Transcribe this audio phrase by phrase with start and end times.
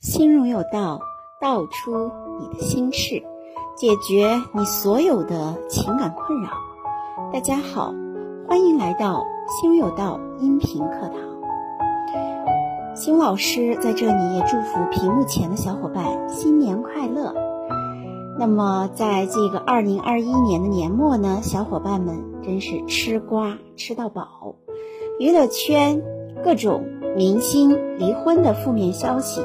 [0.00, 1.00] 心如有道，
[1.40, 3.20] 道出你的心事，
[3.76, 6.50] 解决你所有的情感困扰。
[7.32, 7.92] 大家好，
[8.46, 12.94] 欢迎来到心中有道音频课堂。
[12.94, 17.34] 新老师在这里也祝福屏幕前的小伙伴新年快乐。
[18.38, 24.54] 那么，在这个二零二一年的年末呢，小伙伴们真是吃瓜吃到饱，
[25.18, 26.00] 娱乐圈
[26.44, 26.86] 各种
[27.16, 29.42] 明星离婚的负面消息。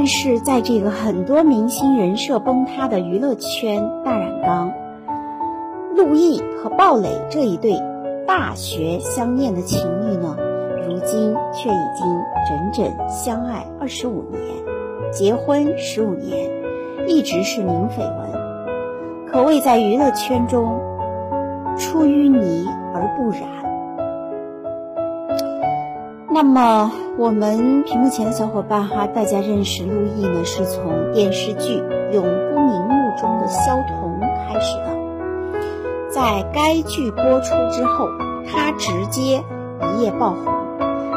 [0.00, 4.72] 但是，在这个很多明星人设崩塌的娱乐圈大染缸，
[5.96, 7.74] 陆毅和鲍蕾这一对
[8.24, 10.36] 大学相恋的情侣呢，
[10.86, 12.06] 如今却已经
[12.46, 14.40] 整整相爱二十五年，
[15.12, 16.48] 结婚十五年，
[17.08, 20.78] 一直是零绯闻，可谓在娱乐圈中
[21.76, 23.67] 出淤泥而不染。
[26.40, 31.80] 那么，我们屏幕前的小伙伴哈，大家认识陆毅呢，是从电视剧
[32.12, 36.08] 《永不瞑目》中的萧彤开始的。
[36.08, 38.08] 在该剧播出之后，
[38.46, 39.42] 他直接
[39.82, 40.46] 一夜爆红，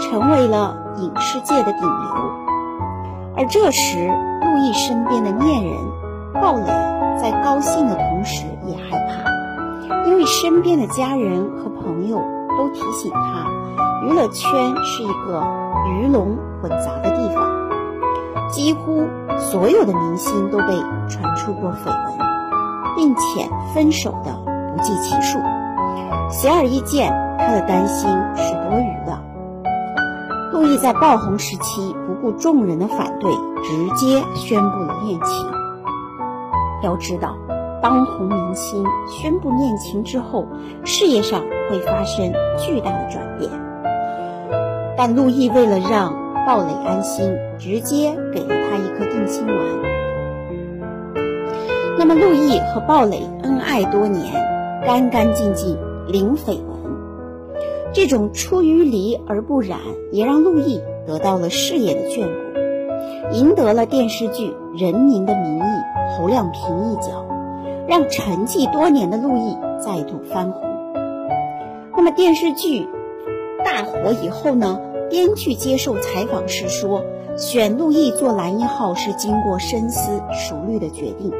[0.00, 2.14] 成为了影视界的顶流。
[3.36, 5.76] 而这时，陆毅身边的恋人
[6.40, 6.64] 鲍蕾
[7.20, 12.16] 在高兴的同时也害怕，因为身边的家人和朋友
[12.56, 13.52] 都提醒他。
[14.04, 15.42] 娱乐圈是一个
[15.86, 19.06] 鱼龙混杂的地方，几乎
[19.38, 20.74] 所有的明星都被
[21.08, 22.18] 传出过绯闻，
[22.96, 24.32] 并且分手的
[24.74, 25.38] 不计其数。
[26.30, 29.22] 显而易见，他的担心是多余的。
[30.52, 35.46] 陆毅在爆红时期不顾众人的反对，直接宣布了恋情。
[36.82, 37.36] 要知道，
[37.80, 40.48] 当红明星宣布恋情之后，
[40.84, 43.61] 事业上会发生巨大的转变。
[44.96, 46.12] 但陆毅为了让
[46.46, 49.56] 鲍蕾安心，直接给了她一颗定心丸。
[51.98, 54.32] 那么，陆毅和鲍蕾恩爱多年，
[54.84, 55.76] 干干净净，
[56.08, 56.82] 零绯闻。
[57.92, 59.78] 这种出淤泥而不染，
[60.10, 64.48] 也让陆毅得到了事业的眷顾，赢得了电视剧
[64.80, 65.62] 《人民的名义》
[66.16, 67.24] 侯亮平一角，
[67.86, 70.62] 让沉寂多年的陆毅再度翻红。
[71.94, 72.88] 那么，电视剧
[73.64, 74.80] 大火以后呢？
[75.10, 77.04] 编剧接受采访时说
[77.36, 81.30] ：“选陆毅做男一号是经过深思熟虑的决定，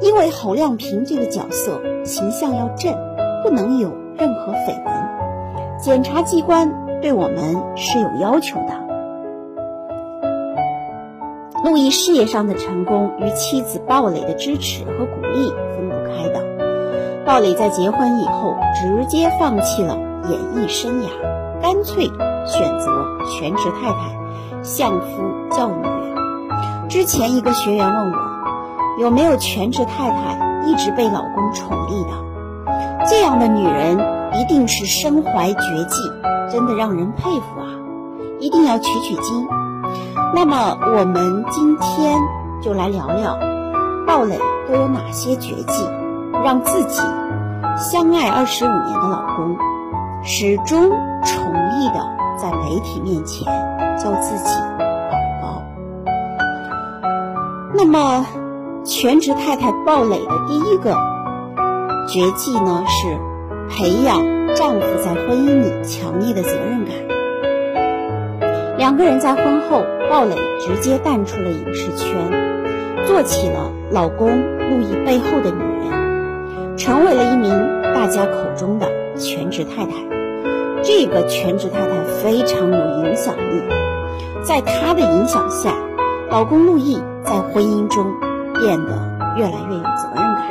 [0.00, 2.94] 因为侯亮平这个角色形象要正，
[3.42, 4.94] 不能有任何绯闻。
[5.80, 8.84] 检察机关对我们是有要求的。
[11.64, 17.24] 陆毅事业上的成功与妻子鲍蕾的支持和鼓励分不开的。
[17.26, 19.98] 鲍蕾在结婚以后直接放弃了
[20.30, 21.08] 演艺生涯，
[21.64, 22.12] 干脆。”
[22.46, 22.92] 选择
[23.26, 25.82] 全职太太，相夫教女。
[26.90, 28.18] 之前一个学员问我，
[29.00, 33.06] 有没有全职太太一直被老公宠溺的？
[33.08, 33.98] 这样的女人
[34.38, 36.02] 一定是身怀绝技，
[36.52, 37.66] 真的让人佩服啊！
[38.40, 39.48] 一定要取取经。
[40.34, 42.20] 那么我们今天
[42.60, 43.38] 就来聊聊，
[44.06, 44.38] 鲍蕾
[44.68, 45.88] 都有哪些绝技，
[46.44, 47.00] 让自己
[47.78, 49.56] 相爱二十五年的老公
[50.24, 50.90] 始终
[51.24, 52.14] 宠溺的。
[52.36, 53.46] 在媒体面前
[53.96, 55.62] 叫自己宝宝。
[57.72, 58.26] 那么，
[58.84, 60.96] 全职太太鲍蕾的第一个
[62.08, 63.16] 绝技呢，是
[63.70, 64.18] 培养
[64.56, 66.92] 丈夫在婚姻里强烈的责任感。
[68.76, 77.50] 两个人在婚后，鲍蕾直接淡出了影视圈，做起了老公陆毅背后的女人，成为了一名
[77.94, 80.13] 大家口中的全职太太。
[80.86, 83.62] 这个全职太太非常有影响力，
[84.44, 85.74] 在她的影响下，
[86.30, 88.04] 老公陆毅在婚姻中
[88.54, 88.90] 变得
[89.36, 90.44] 越来越有责任感。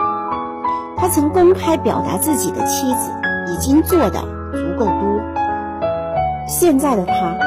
[0.98, 3.12] 他曾公开表达自己的妻子
[3.54, 4.22] 已经做的
[4.54, 5.22] 足够多，
[6.48, 7.38] 现在的他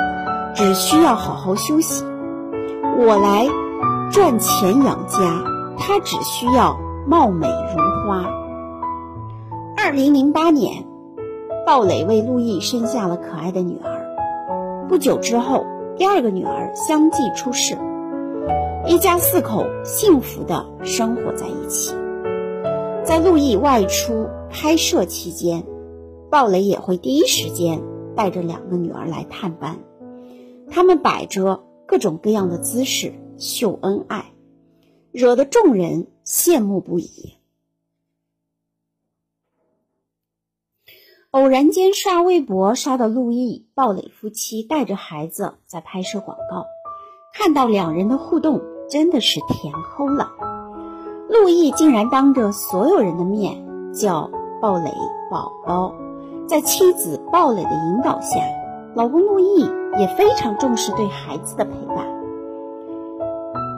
[0.54, 2.04] 只需要好好休息，
[3.00, 3.48] 我来
[4.12, 5.18] 赚钱养家，
[5.76, 6.78] 他只需要
[7.08, 8.24] 貌美如花。
[9.76, 10.85] 二零零八年。
[11.66, 15.66] 鲍蕾为陆毅生下了可爱的女儿，不久之后，
[15.96, 17.76] 第二个女儿相继出世，
[18.86, 21.92] 一家四口幸福的生活在一起。
[23.02, 25.64] 在陆毅外出拍摄期间，
[26.30, 27.82] 鲍蕾也会第一时间
[28.14, 29.80] 带着两个女儿来探班，
[30.70, 34.26] 他们摆着各种各样的姿势秀恩爱，
[35.10, 37.35] 惹得众人羡慕不已。
[41.36, 46.64] 偶然间刷微博，刷到陆毅、鲍蕾夫妻带着孩子在拍摄广告，
[47.34, 50.30] 看到两人的互动，真的是甜齁了。
[51.28, 53.62] 陆毅竟然当着所有人的面
[53.92, 54.30] 叫
[54.62, 54.90] 鲍蕾
[55.30, 55.94] “宝宝”，
[56.48, 58.40] 在妻子鲍蕾的引导下，
[58.94, 59.60] 老公陆毅
[59.98, 62.06] 也非常重视对孩子的陪伴。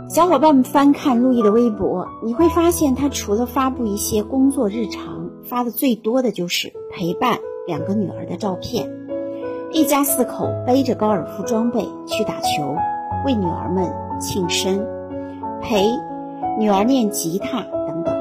[0.08, 8.90] 小伙伴们翻看陆毅的微博，你会发现他除了发布一些工作日常，发的最多的就是陪伴两个女儿的照片。
[9.72, 12.76] 一家四口背着高尔夫装备去打球，
[13.26, 14.86] 为女儿们庆生，
[15.60, 15.84] 陪
[16.58, 18.14] 女儿练吉他等等。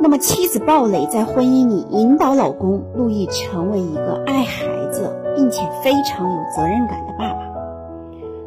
[0.00, 7.40] 那么，妻子鲍蕾在婚姻里引导老公陆毅成为一个爱孩子并且非常有责任感的爸爸。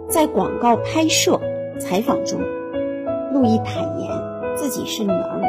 [0.07, 1.39] 在广告拍摄。
[1.79, 2.41] 采访中，
[3.31, 4.09] 陆毅坦言
[4.55, 5.39] 自己是女儿，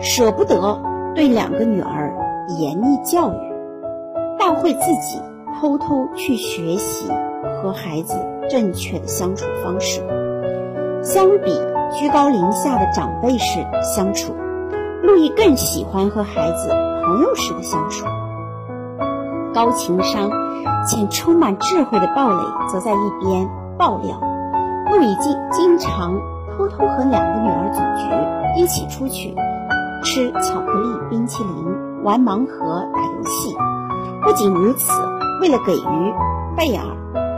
[0.00, 0.80] 舍不得
[1.14, 2.14] 对两个女儿
[2.58, 3.52] 严厉教育，
[4.38, 5.20] 但会自己
[5.60, 7.06] 偷偷去学习
[7.62, 8.14] 和孩子
[8.48, 10.00] 正确的相处方式。
[11.02, 11.52] 相比
[11.92, 14.34] 居高临下的长辈式相处，
[15.02, 16.68] 陆毅更喜欢和孩子
[17.04, 18.06] 朋友式的相处。
[19.52, 20.30] 高情商
[20.86, 24.18] 且充满智慧的鲍蕾则在一边爆料。
[24.90, 26.14] 陆毅经经常
[26.56, 29.34] 偷偷和两个女儿组局，一起出去
[30.02, 33.56] 吃巧克力、冰淇淋，玩盲盒、打游戏。
[34.22, 34.90] 不仅如此，
[35.40, 36.14] 为了给予
[36.56, 36.84] 贝尔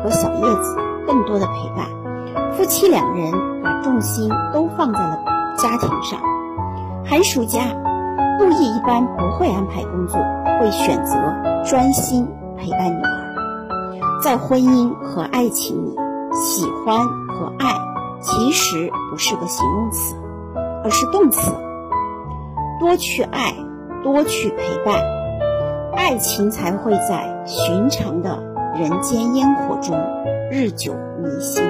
[0.02, 0.76] 和小叶子
[1.06, 1.86] 更多的陪伴，
[2.52, 3.32] 夫妻两人
[3.62, 5.18] 把重心都放在了
[5.56, 6.20] 家庭上。
[7.04, 7.60] 寒暑假，
[8.38, 10.20] 陆毅一般不会安排工作，
[10.60, 11.16] 会选择
[11.64, 14.20] 专心陪伴女儿。
[14.20, 15.96] 在婚姻和爱情里，
[16.32, 17.22] 喜欢。
[17.32, 17.74] 和爱
[18.20, 20.14] 其实不是个形容词，
[20.84, 21.50] 而是动词。
[22.80, 23.54] 多去爱，
[24.02, 25.00] 多去陪伴，
[25.94, 28.42] 爱情才会在寻常的
[28.74, 29.96] 人间烟火中
[30.50, 30.92] 日久
[31.22, 31.64] 弥新。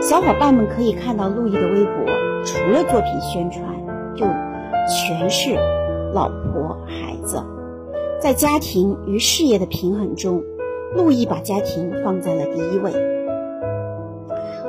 [0.00, 2.04] 小伙伴们可以看到陆毅的微博，
[2.44, 3.64] 除了作品宣传，
[4.14, 4.26] 就
[4.86, 5.54] 全是
[6.12, 7.42] 老婆孩子。
[8.20, 10.42] 在家庭与事业的平衡中，
[10.94, 12.92] 陆毅把家庭放在了第一位。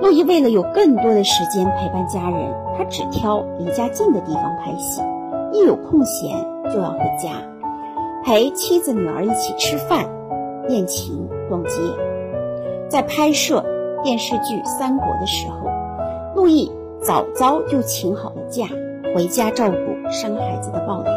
[0.02, 5.02] 陆毅为了有更多的时间陪伴家人，他只挑离家近的地方拍戏，
[5.56, 7.32] 一有空闲就要回家，
[8.26, 10.06] 陪妻子女儿一起吃饭、
[10.68, 11.72] 练琴、逛街。
[12.90, 13.64] 在拍摄
[14.04, 15.70] 电视剧《三国》的时候，
[16.36, 16.70] 陆毅
[17.02, 18.68] 早早就请好了假，
[19.16, 21.10] 回家照顾生孩子的鲍蕾，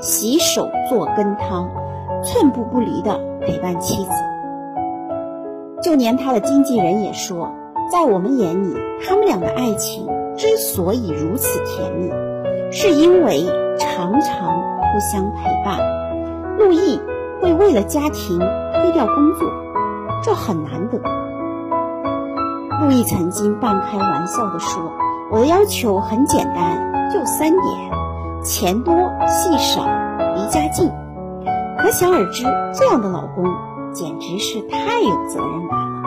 [0.00, 1.70] 洗手做羹汤，
[2.22, 4.10] 寸步不离地陪伴妻子。
[5.82, 7.50] 就连他的经纪人也说。
[7.90, 10.06] 在我们眼里，他们俩的爱情
[10.36, 12.10] 之所以如此甜蜜，
[12.70, 13.46] 是因为
[13.78, 15.78] 常常互相陪伴。
[16.58, 17.00] 陆毅
[17.40, 19.48] 会为了家庭推掉工作，
[20.22, 21.00] 这很难得。
[22.82, 24.92] 陆毅曾经半开玩笑地说
[25.30, 27.62] ：“我的要求很简单，就三点：
[28.44, 28.94] 钱多、
[29.26, 29.86] 戏少、
[30.34, 30.90] 离家近。”
[31.78, 33.44] 可想而知，这样的老公
[33.92, 35.98] 简直是太有责任感了。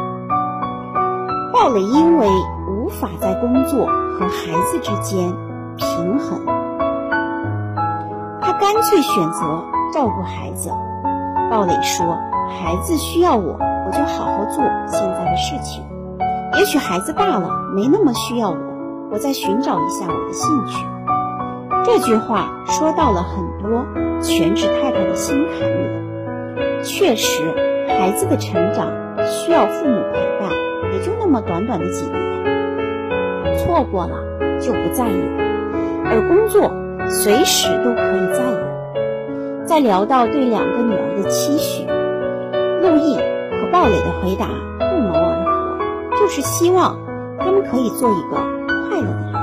[1.54, 2.28] 鲍蕾因为
[2.68, 5.34] 无法在工作和孩子之间
[5.78, 6.42] 平衡，
[8.74, 10.70] 干脆选择照顾孩子。
[11.52, 15.84] 鲍蕾说：“孩子需要我，我就好好做现在的事情。
[16.58, 18.58] 也许孩子大了，没那么需要我，
[19.12, 20.86] 我再寻找一下我的兴趣。”
[21.84, 23.86] 这句话说到了很多
[24.22, 26.82] 全职太太的心坎里。
[26.82, 27.54] 确实，
[27.90, 28.88] 孩子的成长
[29.28, 30.50] 需要父母陪伴。
[30.94, 34.16] 也就那么短短的几年，错过了
[34.62, 35.26] 就不再有，
[36.06, 36.72] 而工作
[37.10, 38.71] 随时都可以再有。
[39.72, 41.86] 在聊到对两个女儿的期许，
[42.82, 44.48] 陆毅和鲍蕾的回答
[44.78, 46.98] 不谋而合，就是希望
[47.40, 48.36] 他们可以做一个
[48.90, 49.34] 快乐的人。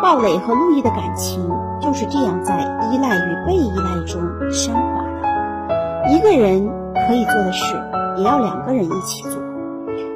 [0.00, 1.44] 鲍蕾和陆毅的感情
[1.80, 2.54] 就是这样在
[2.92, 4.22] 依赖与被依赖中
[4.52, 6.12] 升华的。
[6.12, 6.64] 一个人
[7.08, 7.74] 可以做的事，
[8.16, 9.32] 也要两个人一起做。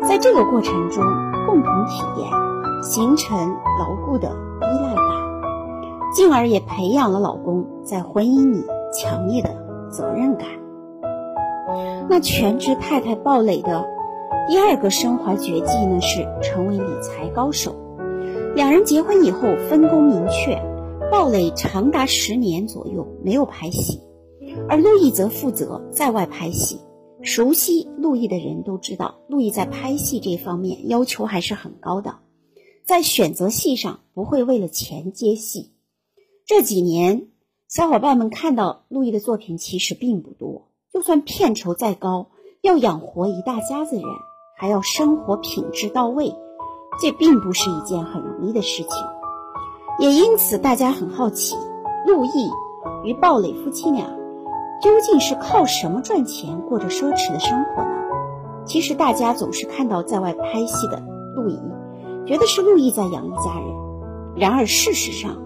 [0.09, 1.03] 在这个过程中，
[1.49, 2.31] 共同体验，
[2.81, 3.37] 形成
[3.81, 4.31] 牢固的，
[6.19, 9.55] 进而也培养了老公在婚姻里强烈的
[9.89, 10.49] 责任感。
[12.11, 13.87] 那全职太太鲍蕾的
[14.49, 17.77] 第二个升华绝技呢，是成为理财高手。
[18.57, 20.61] 两人结婚以后分工明确，
[21.09, 24.01] 鲍蕾长达十年左右没有拍戏，
[24.69, 26.81] 而陆毅则负责在外拍戏。
[27.23, 32.17] 熟悉陆毅的人都知道，陆毅在拍戏这方面要求还是很高的，
[32.85, 35.75] 在选择戏上不会为了钱接戏。
[36.49, 37.27] 这几年，
[37.69, 42.29] 小伙伴们看到陆毅的作品其实并不多，就算片酬再高，
[42.63, 44.05] 要养活一大家子人，
[44.57, 46.35] 还要生活品质到位，
[47.03, 48.91] 这并不是一件很容易的事情。
[49.99, 51.55] 也因此，大家很好奇，
[52.07, 52.31] 陆毅
[53.05, 54.07] 与鲍蕾夫妻俩
[54.81, 57.91] 究竟是靠什么赚钱，过着奢侈的生活呢？
[58.65, 61.03] 其实，大家总是看到在外拍戏的
[61.37, 61.61] 陆毅，
[62.27, 63.69] 觉得是陆毅在养一家人。
[64.35, 65.37] 然而，事实上，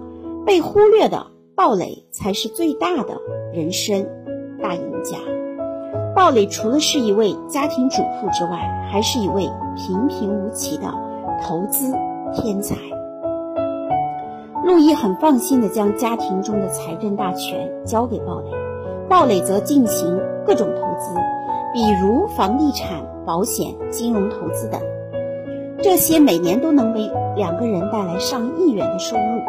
[0.45, 3.21] 被忽略的鲍蕾才是最大的
[3.53, 4.07] 人生
[4.63, 5.19] 大赢家。
[6.15, 10.93] 鲍蕾除了是一位家庭主妇之外，还是一位平平无奇的
[11.43, 11.93] 投资
[12.33, 12.77] 天才。
[14.65, 18.51] 陆毅很放心地将家庭中的财政大权交给鲍蕾，
[19.09, 21.15] 鲍蕾则进行各种投资，
[21.73, 24.81] 比如房地产、保险、金融投资等。
[25.83, 29.41] 这些每年都能为两个人带来上亿元的收入，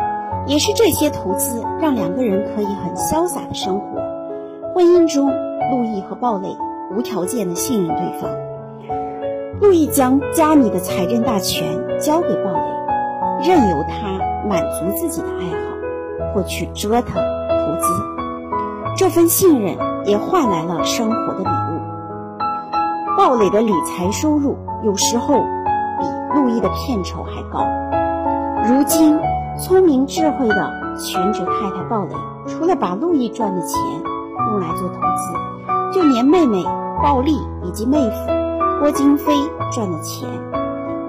[0.48, 3.86] 也是这些投资让两个人可以很潇洒的生活。
[4.74, 5.28] 婚姻中，
[5.72, 6.50] 陆毅和鲍蕾
[6.96, 8.30] 无条件的信任对方。
[9.62, 11.66] 陆毅将家里的财政大权
[12.00, 14.14] 交给鲍蕾，任由他。
[14.46, 17.88] 满足自己的爱好，或去折腾投资，
[18.98, 21.80] 这份信任也换来了生活的礼物。
[23.18, 25.36] 鲍蕾的理财收入有时候
[25.98, 27.66] 比陆毅的片酬还高。
[28.68, 29.18] 如今，
[29.58, 32.16] 聪明智慧的全职太太鲍蕾，
[32.48, 33.80] 除了把陆毅赚的钱
[34.50, 36.64] 用来做投资，就连妹妹
[37.04, 38.16] 鲍丽以及妹夫
[38.80, 39.34] 郭京飞
[39.72, 40.28] 赚的钱，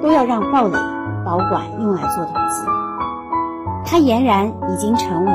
[0.02, 0.78] 都要让鲍蕾
[1.24, 2.66] 保管用来做投资。
[3.86, 5.32] 她俨然已经成为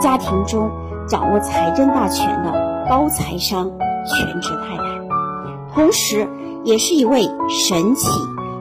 [0.00, 0.70] 家庭中
[1.08, 2.52] 掌握财政大权的
[2.88, 3.70] 高财商
[4.04, 6.28] 全职太太，同时
[6.62, 8.10] 也是一位神奇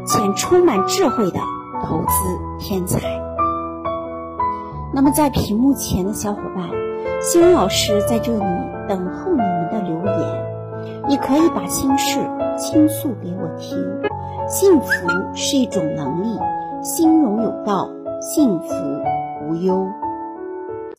[0.06, 1.40] 且充满智慧的
[1.86, 2.16] 投资
[2.60, 3.23] 天才。
[4.96, 6.70] 那么，在屏幕前的小伙伴，
[7.20, 8.44] 欣荣老师在这里
[8.88, 10.44] 等候你们的留言。
[11.08, 12.20] 你可以把心事
[12.58, 13.78] 倾诉给我听。
[14.48, 14.88] 幸福
[15.34, 16.40] 是一种能力，
[16.84, 17.90] 心容有道，
[18.22, 18.68] 幸福。
[19.50, 19.88] 无忧。